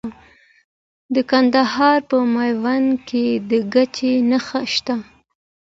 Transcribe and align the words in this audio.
د 1.13 1.15
کندهار 1.31 1.97
په 2.09 2.17
میوند 2.33 2.89
کې 3.07 3.25
د 3.49 3.51
ګچ 3.73 3.95
نښې 4.29 4.61
شته. 4.73 4.95